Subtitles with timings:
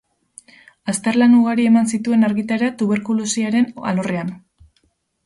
[0.93, 4.33] Azterlan ugari eman zituen argitara tuberkulosiaren alorrean.